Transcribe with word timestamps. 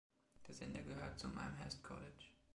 Der 0.47 0.55
Sender 0.55 0.81
gehört 0.81 1.19
zum 1.19 1.37
Amherst 1.37 1.83
College. 1.83 2.31